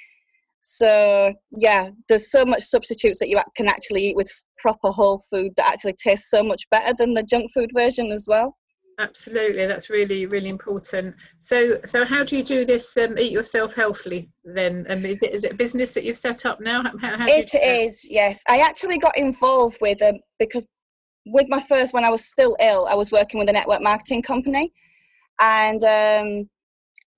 So 0.59 1.33
yeah 1.51 1.89
there's 2.07 2.31
so 2.31 2.45
much 2.45 2.63
substitutes 2.63 3.19
that 3.19 3.29
you 3.29 3.39
can 3.55 3.67
actually 3.67 4.07
eat 4.07 4.15
with 4.15 4.31
proper 4.57 4.91
whole 4.91 5.21
food 5.29 5.53
that 5.57 5.71
actually 5.71 5.93
tastes 5.93 6.29
so 6.29 6.43
much 6.43 6.69
better 6.69 6.93
than 6.97 7.13
the 7.13 7.23
junk 7.23 7.51
food 7.53 7.71
version 7.73 8.11
as 8.11 8.25
well 8.29 8.55
absolutely 8.99 9.65
that's 9.65 9.89
really 9.89 10.25
really 10.25 10.49
important. 10.49 11.15
So 11.39 11.79
so 11.85 12.05
how 12.05 12.23
do 12.23 12.37
you 12.37 12.43
do 12.43 12.65
this 12.65 12.95
um, 12.97 13.17
eat 13.17 13.31
yourself 13.31 13.73
healthily 13.73 14.29
then? 14.43 14.85
And 14.89 15.05
is 15.05 15.23
it 15.23 15.33
is 15.33 15.43
it 15.43 15.53
a 15.53 15.55
business 15.55 15.93
that 15.93 16.03
you've 16.03 16.17
set 16.17 16.45
up 16.45 16.59
now? 16.59 16.83
How, 16.83 17.17
how 17.17 17.25
it 17.27 17.53
is 17.53 18.07
yes. 18.09 18.43
I 18.47 18.59
actually 18.59 18.97
got 18.97 19.17
involved 19.17 19.77
with 19.81 20.01
um 20.01 20.19
because 20.39 20.65
with 21.25 21.45
my 21.47 21.59
first 21.69 21.93
when 21.93 22.03
i 22.03 22.09
was 22.09 22.25
still 22.25 22.53
ill 22.59 22.85
i 22.91 22.95
was 22.95 23.09
working 23.09 23.39
with 23.39 23.47
a 23.47 23.53
network 23.53 23.81
marketing 23.81 24.21
company. 24.21 24.71
And 25.41 25.83
um 25.83 26.49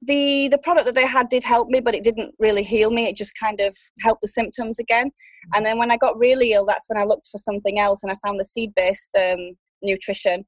the 0.01 0.50
the 0.50 0.59
product 0.59 0.85
that 0.85 0.95
they 0.95 1.07
had 1.07 1.29
did 1.29 1.43
help 1.43 1.69
me 1.69 1.79
but 1.79 1.95
it 1.95 2.03
didn't 2.03 2.35
really 2.39 2.63
heal 2.63 2.91
me. 2.91 3.07
It 3.07 3.15
just 3.15 3.33
kind 3.39 3.59
of 3.59 3.75
helped 4.01 4.21
the 4.21 4.27
symptoms 4.27 4.79
again. 4.79 5.11
And 5.55 5.65
then 5.65 5.77
when 5.77 5.91
i 5.91 5.97
got 5.97 6.17
really 6.17 6.53
ill 6.53 6.65
that's 6.65 6.85
when 6.88 7.01
i 7.01 7.05
looked 7.05 7.27
for 7.31 7.38
something 7.38 7.79
else 7.79 8.03
and 8.03 8.11
i 8.11 8.15
found 8.25 8.39
the 8.39 8.45
seed 8.45 8.71
based 8.75 9.15
um, 9.19 9.55
nutrition 9.81 10.45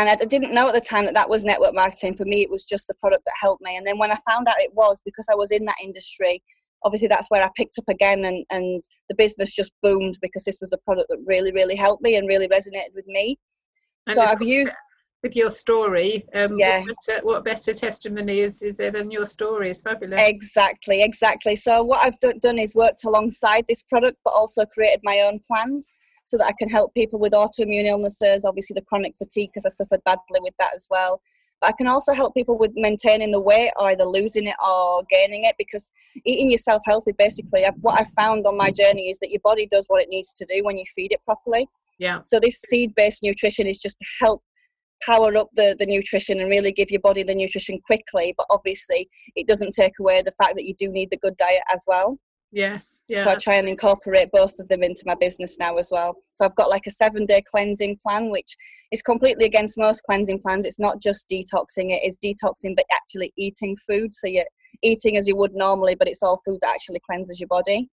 and 0.00 0.08
I 0.08 0.16
didn't 0.16 0.54
know 0.54 0.68
at 0.68 0.74
the 0.74 0.80
time 0.80 1.04
that 1.04 1.14
that 1.14 1.28
was 1.28 1.44
network 1.44 1.74
marketing. 1.74 2.16
For 2.16 2.24
me, 2.24 2.42
it 2.42 2.50
was 2.50 2.64
just 2.64 2.86
the 2.88 2.94
product 2.94 3.24
that 3.26 3.34
helped 3.40 3.62
me. 3.62 3.76
And 3.76 3.86
then 3.86 3.98
when 3.98 4.10
I 4.10 4.16
found 4.28 4.48
out 4.48 4.60
it 4.60 4.74
was 4.74 5.00
because 5.04 5.26
I 5.30 5.34
was 5.34 5.50
in 5.50 5.64
that 5.66 5.76
industry, 5.82 6.42
obviously 6.84 7.08
that's 7.08 7.30
where 7.30 7.42
I 7.42 7.50
picked 7.56 7.78
up 7.78 7.88
again 7.88 8.24
and, 8.24 8.44
and 8.50 8.82
the 9.08 9.14
business 9.14 9.54
just 9.54 9.72
boomed 9.82 10.18
because 10.20 10.44
this 10.44 10.58
was 10.60 10.70
the 10.70 10.78
product 10.78 11.08
that 11.10 11.18
really, 11.26 11.52
really 11.52 11.76
helped 11.76 12.02
me 12.02 12.16
and 12.16 12.28
really 12.28 12.48
resonated 12.48 12.94
with 12.94 13.06
me. 13.06 13.38
And 14.06 14.16
so 14.16 14.22
I've 14.22 14.42
used 14.42 14.74
with 15.22 15.34
your 15.34 15.50
story. 15.50 16.26
Um, 16.34 16.58
yeah. 16.58 16.80
What 16.80 16.94
better, 17.06 17.24
what 17.24 17.44
better, 17.44 17.72
testimony 17.72 18.40
is, 18.40 18.62
is 18.62 18.76
there 18.76 18.90
than 18.90 19.10
your 19.10 19.26
story? 19.26 19.70
It's 19.70 19.80
fabulous. 19.80 20.20
Exactly, 20.22 21.02
exactly. 21.02 21.56
So 21.56 21.82
what 21.82 22.04
I've 22.04 22.18
do- 22.20 22.38
done 22.40 22.58
is 22.58 22.74
worked 22.74 23.04
alongside 23.04 23.64
this 23.66 23.82
product, 23.82 24.18
but 24.24 24.34
also 24.34 24.66
created 24.66 25.00
my 25.02 25.20
own 25.20 25.40
plans 25.46 25.90
so 26.24 26.38
that 26.38 26.46
I 26.46 26.54
can 26.58 26.68
help 26.68 26.94
people 26.94 27.18
with 27.18 27.32
autoimmune 27.32 27.84
illnesses, 27.84 28.44
obviously 28.44 28.74
the 28.74 28.82
chronic 28.82 29.14
fatigue, 29.16 29.50
because 29.52 29.66
I 29.66 29.70
suffered 29.70 30.02
badly 30.04 30.40
with 30.40 30.54
that 30.58 30.70
as 30.74 30.86
well. 30.90 31.20
But 31.60 31.70
I 31.70 31.72
can 31.78 31.86
also 31.86 32.14
help 32.14 32.34
people 32.34 32.58
with 32.58 32.72
maintaining 32.74 33.30
the 33.30 33.40
weight, 33.40 33.70
either 33.80 34.04
losing 34.04 34.46
it 34.46 34.56
or 34.64 35.02
gaining 35.10 35.44
it, 35.44 35.54
because 35.56 35.92
eating 36.24 36.50
yourself 36.50 36.82
healthy, 36.84 37.12
basically, 37.16 37.64
what 37.80 38.00
I've 38.00 38.08
found 38.08 38.46
on 38.46 38.56
my 38.56 38.70
journey 38.70 39.08
is 39.08 39.18
that 39.20 39.30
your 39.30 39.40
body 39.44 39.66
does 39.66 39.86
what 39.86 40.02
it 40.02 40.08
needs 40.08 40.32
to 40.34 40.46
do 40.52 40.64
when 40.64 40.76
you 40.76 40.84
feed 40.94 41.12
it 41.12 41.20
properly. 41.24 41.68
Yeah. 41.98 42.20
So 42.24 42.40
this 42.40 42.60
seed-based 42.60 43.22
nutrition 43.22 43.66
is 43.66 43.78
just 43.78 43.98
to 43.98 44.06
help 44.20 44.42
power 45.02 45.36
up 45.36 45.50
the, 45.54 45.76
the 45.78 45.86
nutrition 45.86 46.40
and 46.40 46.50
really 46.50 46.72
give 46.72 46.90
your 46.90 47.00
body 47.00 47.22
the 47.22 47.34
nutrition 47.34 47.80
quickly. 47.86 48.34
But 48.36 48.46
obviously, 48.50 49.08
it 49.36 49.46
doesn't 49.46 49.74
take 49.74 49.98
away 50.00 50.22
the 50.22 50.32
fact 50.32 50.54
that 50.56 50.64
you 50.64 50.74
do 50.76 50.90
need 50.90 51.10
the 51.10 51.18
good 51.18 51.36
diet 51.36 51.62
as 51.72 51.84
well. 51.86 52.18
Yes. 52.54 53.02
Yeah. 53.08 53.24
So 53.24 53.30
I 53.30 53.34
try 53.34 53.54
and 53.56 53.68
incorporate 53.68 54.30
both 54.30 54.60
of 54.60 54.68
them 54.68 54.84
into 54.84 55.02
my 55.04 55.16
business 55.16 55.58
now 55.58 55.76
as 55.76 55.88
well. 55.90 56.14
So 56.30 56.44
I've 56.44 56.54
got 56.54 56.70
like 56.70 56.86
a 56.86 56.90
seven 56.90 57.26
day 57.26 57.42
cleansing 57.50 57.98
plan, 58.00 58.30
which 58.30 58.56
is 58.92 59.02
completely 59.02 59.44
against 59.44 59.76
most 59.76 60.02
cleansing 60.04 60.38
plans. 60.38 60.64
It's 60.64 60.78
not 60.78 61.02
just 61.02 61.28
detoxing, 61.28 61.90
it 61.90 62.06
is 62.06 62.16
detoxing, 62.16 62.76
but 62.76 62.84
actually 62.92 63.32
eating 63.36 63.76
food. 63.76 64.14
So 64.14 64.28
you're 64.28 64.44
eating 64.82 65.16
as 65.16 65.26
you 65.26 65.34
would 65.36 65.52
normally, 65.52 65.96
but 65.96 66.06
it's 66.06 66.22
all 66.22 66.40
food 66.46 66.58
that 66.62 66.70
actually 66.70 67.00
cleanses 67.04 67.40
your 67.40 67.48
body. 67.48 67.88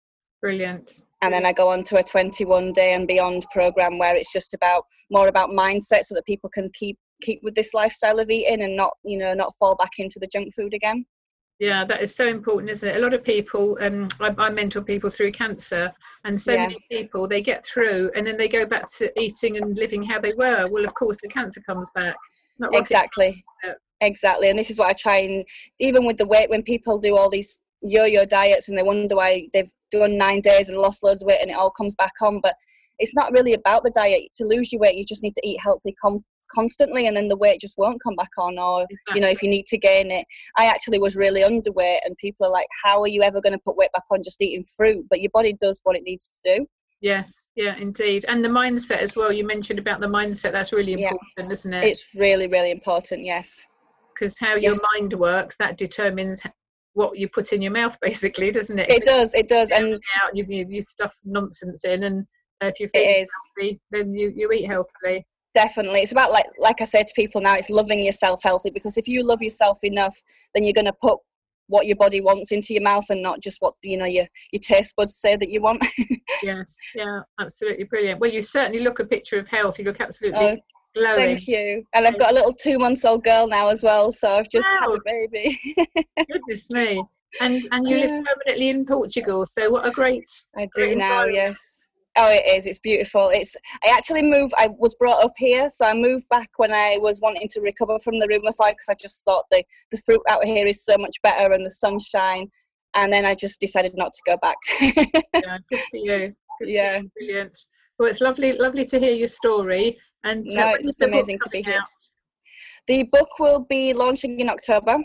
Brilliant. 0.42 1.04
And 1.22 1.32
then 1.32 1.46
I 1.46 1.52
go 1.52 1.68
on 1.68 1.84
to 1.84 1.96
a 1.98 2.02
21 2.02 2.72
day 2.72 2.94
and 2.94 3.06
beyond 3.06 3.46
program 3.52 3.96
where 3.96 4.16
it's 4.16 4.32
just 4.32 4.54
about 4.54 4.86
more 5.08 5.28
about 5.28 5.50
mindset 5.50 6.02
so 6.02 6.16
that 6.16 6.26
people 6.26 6.50
can 6.50 6.70
keep 6.74 6.98
keep 7.22 7.40
with 7.42 7.54
this 7.54 7.74
lifestyle 7.74 8.18
of 8.18 8.30
eating 8.30 8.62
and 8.62 8.76
not, 8.76 8.92
you 9.04 9.18
know, 9.18 9.34
not 9.34 9.52
fall 9.58 9.76
back 9.76 9.92
into 9.98 10.18
the 10.20 10.28
junk 10.28 10.54
food 10.54 10.74
again. 10.74 11.04
Yeah, 11.58 11.84
that 11.86 12.02
is 12.02 12.14
so 12.14 12.26
important, 12.26 12.70
isn't 12.70 12.88
it? 12.88 12.96
A 12.96 13.00
lot 13.00 13.14
of 13.14 13.24
people, 13.24 13.76
um, 13.80 14.08
I, 14.20 14.32
I 14.38 14.48
mentor 14.50 14.80
people 14.80 15.10
through 15.10 15.32
cancer, 15.32 15.92
and 16.24 16.40
so 16.40 16.52
yeah. 16.52 16.68
many 16.68 16.78
people 16.88 17.26
they 17.26 17.42
get 17.42 17.66
through 17.66 18.12
and 18.14 18.24
then 18.26 18.36
they 18.36 18.48
go 18.48 18.64
back 18.64 18.86
to 18.98 19.20
eating 19.20 19.56
and 19.56 19.76
living 19.76 20.02
how 20.02 20.20
they 20.20 20.34
were. 20.34 20.68
Well, 20.70 20.84
of 20.84 20.94
course, 20.94 21.16
the 21.20 21.28
cancer 21.28 21.60
comes 21.60 21.90
back. 21.94 22.14
exactly, 22.72 23.44
exactly. 24.00 24.50
And 24.50 24.58
this 24.58 24.70
is 24.70 24.78
what 24.78 24.90
I 24.90 24.92
try 24.92 25.18
and 25.18 25.44
even 25.80 26.06
with 26.06 26.18
the 26.18 26.26
weight 26.26 26.50
when 26.50 26.62
people 26.62 26.98
do 26.98 27.16
all 27.16 27.30
these 27.30 27.60
yo-yo 27.82 28.24
diets 28.24 28.68
and 28.68 28.76
they 28.76 28.82
wonder 28.82 29.16
why 29.16 29.48
they've 29.52 29.70
done 29.90 30.16
nine 30.16 30.40
days 30.40 30.68
and 30.68 30.78
lost 30.78 31.02
loads 31.04 31.22
of 31.22 31.26
weight 31.26 31.40
and 31.40 31.50
it 31.50 31.56
all 31.56 31.70
comes 31.70 31.94
back 31.94 32.12
on, 32.20 32.40
but 32.40 32.54
it's 32.98 33.14
not 33.14 33.32
really 33.32 33.54
about 33.54 33.84
the 33.84 33.92
diet. 33.94 34.22
To 34.34 34.44
lose 34.44 34.72
your 34.72 34.80
weight, 34.80 34.96
you 34.96 35.04
just 35.04 35.22
need 35.22 35.34
to 35.34 35.46
eat 35.46 35.60
healthy, 35.62 35.94
com- 36.00 36.24
constantly 36.52 37.06
and 37.06 37.16
then 37.16 37.28
the 37.28 37.36
weight 37.36 37.60
just 37.60 37.76
won't 37.78 38.02
come 38.02 38.16
back 38.16 38.30
on 38.38 38.58
or 38.58 38.86
exactly. 38.88 39.14
you 39.14 39.20
know 39.20 39.28
if 39.28 39.42
you 39.42 39.48
need 39.48 39.66
to 39.66 39.78
gain 39.78 40.10
it. 40.10 40.26
I 40.56 40.66
actually 40.66 40.98
was 40.98 41.16
really 41.16 41.42
underweight 41.42 41.98
and 42.04 42.16
people 42.18 42.46
are 42.46 42.52
like 42.52 42.66
how 42.84 43.00
are 43.00 43.08
you 43.08 43.22
ever 43.22 43.40
going 43.40 43.52
to 43.52 43.58
put 43.58 43.76
weight 43.76 43.92
back 43.92 44.04
on 44.10 44.22
just 44.22 44.40
eating 44.40 44.64
fruit? 44.64 45.06
But 45.08 45.20
your 45.20 45.30
body 45.32 45.54
does 45.60 45.80
what 45.84 45.96
it 45.96 46.02
needs 46.04 46.26
to 46.28 46.56
do. 46.56 46.66
Yes. 47.00 47.48
Yeah 47.54 47.76
indeed. 47.76 48.24
And 48.28 48.44
the 48.44 48.48
mindset 48.48 48.98
as 48.98 49.16
well. 49.16 49.32
You 49.32 49.46
mentioned 49.46 49.78
about 49.78 50.00
the 50.00 50.06
mindset. 50.06 50.52
That's 50.52 50.72
really 50.72 50.94
important 50.94 51.20
yeah. 51.38 51.50
isn't 51.50 51.74
it? 51.74 51.84
It's 51.84 52.10
really 52.14 52.48
really 52.48 52.70
important 52.70 53.24
yes. 53.24 53.66
Because 54.14 54.38
how 54.38 54.54
yeah. 54.54 54.70
your 54.70 54.80
mind 54.94 55.14
works 55.14 55.56
that 55.58 55.78
determines 55.78 56.42
what 56.94 57.16
you 57.16 57.28
put 57.28 57.52
in 57.52 57.62
your 57.62 57.72
mouth 57.72 57.96
basically 58.02 58.50
doesn't 58.50 58.78
it? 58.78 58.90
It 58.90 59.04
does 59.04 59.34
it 59.34 59.48
does 59.48 59.70
and 59.70 59.94
out 59.94 60.34
you, 60.34 60.44
you, 60.48 60.66
you 60.68 60.82
stuff 60.82 61.14
nonsense 61.24 61.84
in 61.84 62.04
and 62.04 62.26
if 62.60 62.80
you 62.80 62.88
feel 62.88 63.04
healthy 63.04 63.80
then 63.90 64.12
you, 64.12 64.32
you 64.34 64.50
eat 64.50 64.66
healthily 64.66 65.24
definitely 65.58 66.00
it's 66.00 66.12
about 66.12 66.30
like 66.30 66.46
like 66.58 66.80
i 66.80 66.84
say 66.84 67.02
to 67.02 67.12
people 67.16 67.40
now 67.40 67.54
it's 67.54 67.68
loving 67.68 68.00
yourself 68.00 68.40
healthy 68.44 68.70
because 68.70 68.96
if 68.96 69.08
you 69.08 69.26
love 69.26 69.42
yourself 69.42 69.78
enough 69.82 70.22
then 70.54 70.62
you're 70.62 70.72
going 70.72 70.86
to 70.86 70.92
put 71.02 71.18
what 71.68 71.86
your 71.86 71.96
body 71.96 72.20
wants 72.20 72.50
into 72.50 72.72
your 72.72 72.82
mouth 72.82 73.04
and 73.10 73.22
not 73.22 73.40
just 73.40 73.58
what 73.60 73.74
you 73.82 73.96
know 73.96 74.06
your 74.06 74.26
your 74.52 74.60
taste 74.60 74.94
buds 74.96 75.16
say 75.16 75.36
that 75.36 75.50
you 75.50 75.60
want. 75.60 75.84
Yes 76.42 76.76
yeah 76.94 77.20
absolutely 77.40 77.84
brilliant. 77.84 78.20
Well 78.20 78.30
you 78.30 78.42
certainly 78.42 78.80
look 78.80 79.00
a 79.00 79.04
picture 79.04 79.38
of 79.38 79.48
health 79.48 79.78
you 79.78 79.84
look 79.84 80.00
absolutely 80.00 80.38
oh, 80.40 80.56
glowing. 80.94 81.16
thank 81.16 81.48
you. 81.48 81.84
And 81.94 82.06
i've 82.06 82.18
got 82.18 82.30
a 82.30 82.34
little 82.34 82.52
two 82.52 82.78
months 82.78 83.04
old 83.04 83.24
girl 83.24 83.48
now 83.48 83.68
as 83.68 83.82
well 83.82 84.12
so 84.12 84.36
i've 84.36 84.50
just 84.50 84.68
wow. 84.80 84.90
had 84.90 84.98
a 84.98 85.02
baby. 85.04 85.58
Goodness 86.30 86.70
me. 86.70 87.02
And 87.40 87.66
and 87.72 87.88
you 87.88 87.96
live 87.96 88.24
permanently 88.24 88.68
in 88.68 88.86
portugal 88.86 89.44
so 89.46 89.70
what 89.70 89.86
a 89.86 89.90
great 89.90 90.30
i 90.56 90.62
do 90.62 90.68
great 90.74 90.98
now 90.98 91.24
yes 91.24 91.87
Oh, 92.16 92.30
it 92.30 92.56
is. 92.56 92.66
It's 92.66 92.78
beautiful. 92.78 93.30
It's. 93.32 93.56
I 93.84 93.92
actually 93.92 94.22
moved. 94.22 94.52
I 94.56 94.68
was 94.78 94.94
brought 94.94 95.22
up 95.22 95.34
here, 95.36 95.70
so 95.70 95.86
I 95.86 95.94
moved 95.94 96.28
back 96.28 96.50
when 96.56 96.72
I 96.72 96.98
was 97.00 97.20
wanting 97.20 97.48
to 97.50 97.60
recover 97.60 97.98
from 98.00 98.18
the 98.18 98.26
rheumatoid 98.26 98.72
because 98.72 98.88
I 98.88 98.94
just 99.00 99.24
thought 99.24 99.44
the 99.50 99.62
the 99.90 99.98
fruit 99.98 100.22
out 100.28 100.44
here 100.44 100.66
is 100.66 100.84
so 100.84 100.96
much 100.98 101.16
better 101.22 101.52
and 101.52 101.64
the 101.64 101.70
sunshine, 101.70 102.50
and 102.94 103.12
then 103.12 103.24
I 103.24 103.34
just 103.34 103.60
decided 103.60 103.92
not 103.96 104.12
to 104.14 104.20
go 104.26 104.36
back. 104.42 104.56
yeah, 104.80 105.58
good 105.70 105.80
for 105.90 105.96
you. 105.96 106.34
Good 106.60 106.68
yeah, 106.68 106.98
for 106.98 107.02
you. 107.02 107.10
brilliant. 107.16 107.58
Well, 107.98 108.08
it's 108.08 108.20
lovely, 108.20 108.52
lovely 108.52 108.84
to 108.86 108.98
hear 108.98 109.12
your 109.12 109.28
story. 109.28 109.96
And 110.24 110.46
uh, 110.52 110.54
no, 110.54 110.72
it's 110.78 111.00
amazing 111.00 111.38
to 111.40 111.50
be 111.50 111.62
here. 111.62 111.74
Out? 111.74 111.88
The 112.86 113.04
book 113.04 113.28
will 113.38 113.60
be 113.60 113.92
launching 113.92 114.40
in 114.40 114.48
October, 114.48 114.98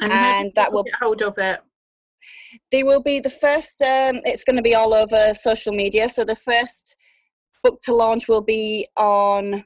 and, 0.00 0.12
and 0.12 0.52
that 0.54 0.72
will 0.72 0.84
get 0.84 0.94
hold 1.00 1.22
of 1.22 1.38
it. 1.38 1.60
They 2.70 2.82
will 2.82 3.02
be 3.02 3.20
the 3.20 3.30
first, 3.30 3.80
um, 3.82 4.20
it's 4.24 4.44
going 4.44 4.56
to 4.56 4.62
be 4.62 4.74
all 4.74 4.94
over 4.94 5.34
social 5.34 5.72
media. 5.72 6.08
So 6.08 6.24
the 6.24 6.36
first 6.36 6.96
book 7.62 7.78
to 7.84 7.94
launch 7.94 8.28
will 8.28 8.42
be 8.42 8.86
on, 8.96 9.64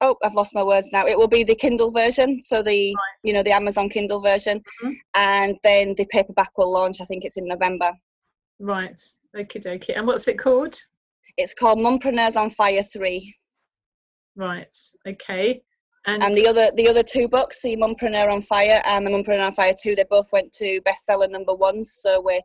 oh, 0.00 0.16
I've 0.24 0.34
lost 0.34 0.54
my 0.54 0.62
words 0.62 0.90
now. 0.92 1.06
It 1.06 1.18
will 1.18 1.28
be 1.28 1.44
the 1.44 1.54
Kindle 1.54 1.90
version. 1.90 2.40
So 2.42 2.62
the, 2.62 2.94
right. 2.94 3.18
you 3.22 3.32
know, 3.32 3.42
the 3.42 3.52
Amazon 3.52 3.88
Kindle 3.88 4.20
version. 4.20 4.62
Mm-hmm. 4.82 4.92
And 5.14 5.56
then 5.62 5.94
the 5.96 6.06
paperback 6.10 6.56
will 6.56 6.72
launch, 6.72 7.00
I 7.00 7.04
think 7.04 7.24
it's 7.24 7.36
in 7.36 7.46
November. 7.46 7.92
Right. 8.58 8.98
Okay, 9.38 9.58
dokie. 9.58 9.96
And 9.96 10.06
what's 10.06 10.28
it 10.28 10.38
called? 10.38 10.78
It's 11.36 11.54
called 11.54 11.78
Mumpreneurs 11.78 12.36
on 12.36 12.50
Fire 12.50 12.82
3. 12.82 13.34
Right. 14.36 14.74
Okay. 15.06 15.62
And, 16.06 16.22
and, 16.22 16.34
the 16.34 16.46
other 16.46 16.70
the 16.74 16.88
other 16.88 17.02
two 17.02 17.28
books, 17.28 17.60
the 17.62 17.76
Mumpreneur 17.76 18.32
on 18.32 18.40
Fire 18.40 18.80
and 18.86 19.06
the 19.06 19.10
Mumpreneur 19.10 19.46
on 19.46 19.52
Fire 19.52 19.74
Two, 19.78 19.94
they 19.94 20.04
both 20.08 20.28
went 20.32 20.50
to 20.52 20.80
bestseller 20.80 21.30
number 21.30 21.54
ones. 21.54 21.92
So 21.92 22.22
we're 22.22 22.40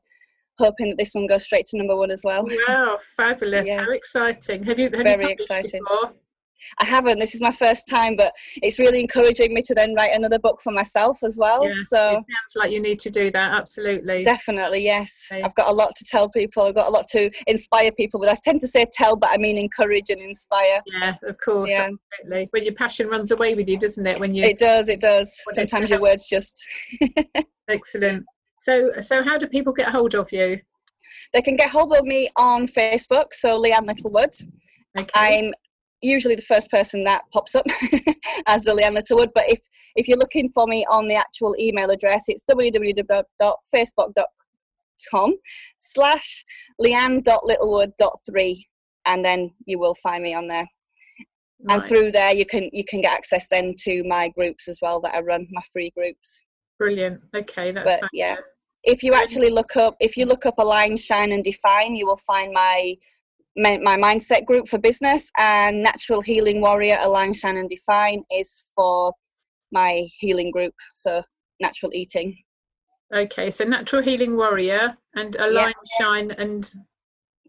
hoping 0.58 0.90
that 0.90 0.98
this 0.98 1.14
one 1.14 1.26
goes 1.28 1.46
straight 1.46 1.66
to 1.68 1.78
number 1.78 1.96
one 1.96 2.12
as 2.12 2.24
well. 2.26 2.46
Wow, 2.68 3.00
fabulous! 3.16 3.68
Yes. 3.68 3.86
How 3.86 3.94
exciting! 3.94 4.64
Have 4.64 4.78
you 4.78 4.90
have 4.94 5.04
very 5.04 5.26
you 5.26 5.30
exciting? 5.32 5.82
Before? 5.88 6.14
I 6.80 6.86
haven't. 6.86 7.20
This 7.20 7.36
is 7.36 7.42
my 7.42 7.52
first 7.52 7.88
time, 7.88 8.16
but 8.16 8.34
it's 8.62 8.80
really 8.80 9.02
encouraging 9.02 9.54
me 9.54 9.62
to 9.64 9.74
then 9.74 9.94
write 9.96 10.12
another 10.14 10.40
book 10.40 10.62
for 10.62 10.72
myself 10.72 11.24
as 11.24 11.38
well. 11.38 11.66
Yeah, 11.66 11.74
so 11.88 12.10
it 12.12 12.14
sounds 12.14 12.56
like 12.56 12.72
you 12.72 12.82
need 12.82 13.00
to 13.00 13.10
do 13.10 13.32
that. 13.32 13.54
Absolutely. 13.54 14.24
Definitely, 14.24 14.84
yes. 14.84 15.30
Okay. 15.32 15.42
I've 15.42 15.56
got 15.56 15.70
a 15.70 15.74
lot 15.74 15.96
to 15.98 16.06
tell 16.06 16.30
people. 16.30 16.64
I've 16.64 16.76
got 16.76 16.88
a 16.88 16.92
lot 16.92 17.08
to 17.10 17.30
inspire 17.48 17.92
people. 17.92 18.20
But 18.20 18.30
I 18.30 18.36
tend 18.44 18.62
to 18.62 18.68
say 18.68 18.86
tell, 18.92 19.18
but 19.18 19.30
I 19.32 19.38
mean 19.38 19.58
encourage 19.58 20.10
and 20.10 20.20
inspire. 20.20 20.82
Yeah, 20.86 21.16
of 21.24 21.38
course. 21.44 21.70
Yeah. 21.70 21.90
Absolutely. 22.20 22.48
When 22.52 22.64
your 22.64 22.76
passion 22.76 23.08
runs 23.08 23.32
away 23.32 23.56
with 23.56 23.68
you, 23.68 23.78
doesn't 23.78 24.06
it? 24.06 24.20
When 24.20 24.34
you. 24.34 24.44
It 24.44 24.60
does. 24.60 24.90
It 24.90 25.02
does. 25.02 25.36
Sometimes 25.52 25.90
your 25.90 26.02
words 26.02 26.28
just. 26.28 26.66
Excellent. 27.70 28.26
So, 28.58 28.90
so 29.02 29.24
how 29.24 29.38
do 29.38 29.48
people 29.48 29.74
get 29.74 29.90
hold 29.90 30.16
of 30.16 30.32
you? 30.32 30.60
They 31.34 31.42
can 31.42 31.56
get 31.56 31.70
hold 31.70 31.96
of 31.96 32.04
me 32.04 32.30
on 32.38 32.68
Facebook. 32.68 33.28
So 33.32 33.62
Leanne 33.62 33.88
Littlewood. 33.88 34.34
Okay. 34.98 35.10
I'm 35.16 35.54
usually 36.06 36.36
the 36.36 36.42
first 36.42 36.70
person 36.70 37.04
that 37.04 37.24
pops 37.34 37.56
up 37.56 37.66
as 38.48 38.64
the 38.64 38.72
Leanne 38.72 38.96
Littlewood. 38.96 39.32
But 39.34 39.46
if 39.48 39.60
if 39.96 40.08
you're 40.08 40.18
looking 40.18 40.50
for 40.54 40.68
me 40.68 40.86
on 40.90 41.08
the 41.08 41.16
actual 41.16 41.56
email 41.60 41.90
address, 41.90 42.26
it's 42.28 42.46
www.facebook.com 42.50 45.34
slash 45.78 46.46
leanne.littlewood.3 46.82 48.66
and 49.06 49.24
then 49.24 49.52
you 49.66 49.78
will 49.80 49.96
find 49.96 50.22
me 50.24 50.34
on 50.34 50.48
there. 50.48 50.68
And 51.70 51.86
through 51.86 52.12
there 52.12 52.34
you 52.34 52.46
can 52.46 52.70
you 52.74 52.84
can 52.86 53.00
get 53.02 53.14
access 53.14 53.48
then 53.50 53.74
to 53.80 54.04
my 54.04 54.30
groups 54.30 54.68
as 54.68 54.80
well 54.82 55.00
that 55.02 55.16
I 55.16 55.22
run, 55.22 55.48
my 55.52 55.62
free 55.72 55.92
groups. 55.96 56.42
Brilliant. 56.78 57.22
Okay, 57.34 57.72
that's 57.72 58.02
but, 58.02 58.10
yeah. 58.14 58.36
If 58.84 59.02
you 59.02 59.14
actually 59.14 59.50
look 59.50 59.78
up 59.78 59.96
if 60.00 60.16
you 60.18 60.26
look 60.26 60.46
up 60.46 60.56
Align, 60.60 60.98
Shine 60.98 61.32
and 61.32 61.44
Define, 61.44 61.96
you 61.96 62.06
will 62.06 62.18
find 62.18 62.54
my 62.54 62.98
my, 63.58 63.78
my 63.82 63.96
mindset 63.96 64.46
group 64.46 64.68
for 64.68 64.78
business 64.78 65.32
and 65.38 65.82
natural 65.82 66.22
healing 66.22 66.62
warrior 66.62 66.98
align 67.02 67.34
shine 67.34 67.58
and 67.58 67.70
define 67.70 68.24
is 68.32 68.68
for 68.76 69.14
my 69.72 70.08
healing 70.20 70.52
group 70.52 70.74
so 70.94 71.24
natural 71.60 71.92
eating. 71.94 72.38
Okay 73.14 73.50
so 73.50 73.64
natural 73.64 74.02
healing 74.02 74.36
warrior 74.36 74.96
and 75.16 75.36
align 75.38 75.74
yeah. 76.00 76.06
shine 76.06 76.32
and 76.32 76.74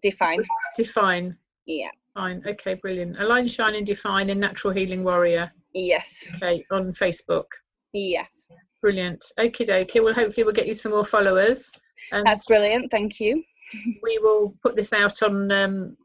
define. 0.02 0.42
Define. 0.76 1.36
Yeah. 1.66 1.90
Fine 2.14 2.42
okay 2.46 2.74
brilliant. 2.74 3.18
Align 3.18 3.48
shine 3.48 3.74
and 3.74 3.86
define 3.86 4.30
and 4.30 4.40
natural 4.40 4.72
healing 4.72 5.02
warrior. 5.02 5.50
Yes. 5.74 6.26
Okay 6.36 6.64
on 6.70 6.92
facebook. 6.92 7.46
Yes. 7.92 8.46
Brilliant. 8.80 9.24
Okay 9.38 9.64
dokie. 9.64 10.04
Well 10.04 10.14
hopefully 10.14 10.44
we'll 10.44 10.54
get 10.54 10.68
you 10.68 10.74
some 10.74 10.92
more 10.92 11.04
followers. 11.04 11.72
That's 12.12 12.46
brilliant. 12.46 12.92
Thank 12.92 13.18
you 13.18 13.42
we 14.02 14.18
will 14.18 14.54
put 14.62 14.76
this 14.76 14.92
out 14.92 15.22
on 15.22 15.50
um, 15.52 15.96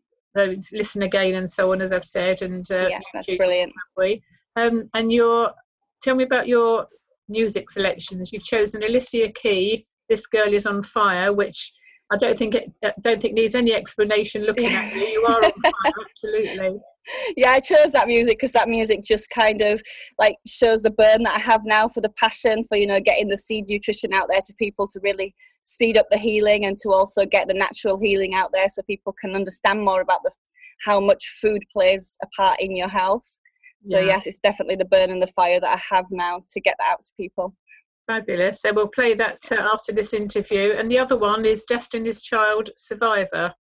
listen 0.72 1.03
again 1.03 1.36
and 1.36 1.50
so 1.50 1.72
on, 1.72 1.82
as 1.82 1.91
I've 1.94 2.06
said. 2.06 2.41
And 2.41 2.70
uh, 2.72 2.88
yeah, 2.89 3.00
that's 3.13 3.36
brilliant. 3.36 3.74
Um, 4.56 4.89
and 4.94 5.12
your 5.12 5.51
tell 6.01 6.15
me 6.15 6.24
about 6.24 6.48
your 6.48 6.88
music 7.30 7.70
selections. 7.70 8.32
You've 8.32 8.44
chosen 8.44 8.84
Alicia 8.84 9.30
Key. 9.30 9.86
This 10.10 10.27
girl 10.27 10.53
is 10.53 10.65
on 10.65 10.84
fire, 10.84 11.34
which 11.34 11.72
I 12.12 12.18
don't 12.18 12.38
think 12.38 12.56
it 12.56 12.77
don't 13.01 13.22
think 13.22 13.36
needs 13.36 13.56
any 13.56 13.74
explanation. 13.74 14.44
Looking 14.44 14.68
at 14.68 14.94
you, 14.94 15.01
you 15.01 15.25
are 15.25 15.38
on 15.38 15.44
fire, 15.44 15.72
absolutely. 16.10 16.80
Yeah, 17.38 17.51
I 17.51 17.60
chose 17.62 17.94
that 17.94 18.08
music 18.08 18.38
because 18.38 18.51
that 18.51 18.68
music 18.68 19.03
just 19.03 19.30
kind 19.30 19.62
of 19.62 19.82
like 20.20 20.36
shows 20.46 20.82
the 20.82 20.91
burn 20.91 21.24
that 21.24 21.36
I 21.36 21.39
have 21.39 21.62
now 21.63 21.88
for 21.88 22.01
the 22.01 22.12
passion 22.20 22.63
for 22.65 22.77
you 22.77 22.86
know 22.86 23.00
getting 23.00 23.30
the 23.30 23.38
seed 23.38 23.65
nutrition 23.68 24.13
out 24.13 24.27
there 24.30 24.41
to 24.46 24.53
people 24.56 24.88
to 24.89 25.00
really 25.01 25.34
speed 25.62 25.98
up 25.98 26.08
the 26.12 26.20
healing 26.20 26.65
and 26.65 26.77
to 26.80 26.89
also 26.89 27.25
get 27.25 27.48
the 27.48 27.53
natural 27.53 28.00
healing 28.00 28.34
out 28.34 28.50
there 28.51 28.68
so 28.68 28.82
people 28.84 29.13
can 29.20 29.36
understand 29.36 29.82
more 29.82 30.01
about 30.01 30.20
the 30.24 30.32
how 30.86 31.00
much 31.00 31.38
food 31.41 31.63
plays 31.72 32.18
a 32.24 32.27
part 32.36 32.60
in 32.60 32.75
your 32.75 32.89
health. 32.89 33.39
So 33.84 34.00
yeah. 34.00 34.08
yes, 34.08 34.27
it's 34.27 34.39
definitely 34.39 34.75
the 34.75 34.86
burn 34.86 35.10
and 35.10 35.22
the 35.22 35.27
fire 35.27 35.60
that 35.60 35.77
I 35.77 35.96
have 35.96 36.06
now 36.12 36.44
to 36.50 36.60
get 36.60 36.75
that 36.80 36.91
out 36.91 37.03
to 37.03 37.12
people. 37.18 37.56
Fabulous. 38.08 38.62
So 38.62 38.74
we'll 38.74 38.88
play 38.88 39.13
that 39.13 39.39
uh, 39.51 39.55
after 39.55 39.91
this 39.91 40.13
interview. 40.13 40.74
And 40.77 40.91
the 40.91 41.00
other 41.00 41.17
one 41.17 41.46
is 41.46 41.65
Destiny's 41.65 42.22
Child 42.22 42.70
Survivor. 42.75 43.53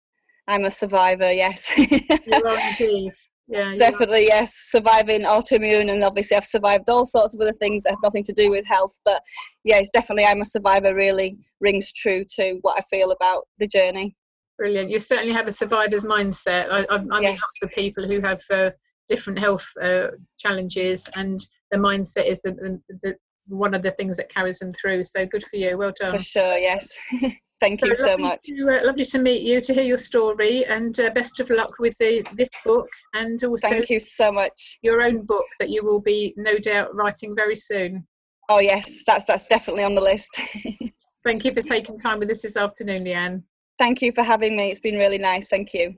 I'm 0.47 0.65
a 0.65 0.69
survivor, 0.69 1.31
yes. 1.31 1.77
you 1.77 2.01
are 2.45 2.57
indeed. 2.79 3.11
Yeah, 3.47 3.75
definitely, 3.77 4.25
yes. 4.27 4.53
Surviving 4.69 5.23
autoimmune, 5.23 5.91
and 5.91 6.03
obviously, 6.03 6.37
I've 6.37 6.45
survived 6.45 6.89
all 6.89 7.05
sorts 7.05 7.35
of 7.35 7.41
other 7.41 7.53
things 7.53 7.83
that 7.83 7.91
have 7.91 7.99
nothing 8.01 8.23
to 8.23 8.33
do 8.33 8.49
with 8.49 8.65
health. 8.65 8.97
But 9.03 9.21
yeah, 9.65 9.77
it's 9.77 9.91
definitely 9.91 10.25
I'm 10.25 10.39
a 10.39 10.45
survivor. 10.45 10.95
Really 10.95 11.37
rings 11.59 11.91
true 11.91 12.23
to 12.37 12.59
what 12.61 12.77
I 12.77 12.81
feel 12.89 13.11
about 13.11 13.47
the 13.59 13.67
journey. 13.67 14.15
Brilliant. 14.57 14.89
You 14.89 14.99
certainly 14.99 15.33
have 15.33 15.47
a 15.47 15.51
survivor's 15.51 16.05
mindset. 16.05 16.71
I, 16.71 16.85
I, 16.89 17.03
I 17.11 17.19
yes. 17.19 17.39
for 17.59 17.67
people 17.69 18.07
who 18.07 18.21
have 18.21 18.41
uh, 18.51 18.71
different 19.09 19.39
health 19.39 19.67
uh, 19.81 20.07
challenges, 20.39 21.09
and 21.15 21.45
the 21.71 21.77
mindset 21.77 22.27
is 22.27 22.41
the, 22.41 22.51
the, 22.53 22.97
the, 23.03 23.15
one 23.47 23.73
of 23.73 23.81
the 23.81 23.91
things 23.91 24.17
that 24.17 24.29
carries 24.29 24.59
them 24.59 24.73
through. 24.73 25.03
So 25.03 25.25
good 25.25 25.43
for 25.43 25.57
you. 25.57 25.77
Well 25.77 25.93
done. 25.99 26.11
For 26.11 26.19
sure. 26.19 26.57
Yes. 26.57 26.97
Thank 27.61 27.83
you 27.83 27.93
so, 27.93 28.07
so 28.07 28.17
much. 28.17 28.39
To, 28.45 28.79
uh, 28.79 28.85
lovely 28.87 29.05
to 29.05 29.19
meet 29.19 29.43
you, 29.43 29.61
to 29.61 29.73
hear 29.73 29.83
your 29.83 29.97
story, 29.97 30.65
and 30.65 30.99
uh, 30.99 31.11
best 31.11 31.39
of 31.39 31.49
luck 31.51 31.71
with 31.77 31.95
the, 31.99 32.25
this 32.35 32.49
book, 32.65 32.89
and 33.13 33.41
also 33.43 33.69
thank 33.69 33.87
you 33.87 33.99
so 33.99 34.31
much. 34.31 34.79
Your 34.81 35.03
own 35.03 35.27
book 35.27 35.45
that 35.59 35.69
you 35.69 35.85
will 35.85 36.01
be, 36.01 36.33
no 36.37 36.57
doubt, 36.57 36.95
writing 36.95 37.35
very 37.35 37.55
soon. 37.55 38.07
Oh 38.49 38.59
yes, 38.59 39.03
that's 39.05 39.25
that's 39.25 39.45
definitely 39.45 39.83
on 39.83 39.93
the 39.93 40.01
list. 40.01 40.41
thank 41.23 41.45
you 41.45 41.53
for 41.53 41.61
taking 41.61 41.99
time 41.99 42.17
with 42.17 42.31
us 42.31 42.41
this 42.41 42.57
afternoon, 42.57 43.03
Leanne. 43.03 43.43
Thank 43.77 44.01
you 44.01 44.11
for 44.11 44.23
having 44.23 44.57
me. 44.57 44.71
It's 44.71 44.79
been 44.79 44.97
really 44.97 45.19
nice. 45.19 45.47
Thank 45.47 45.71
you. 45.75 45.95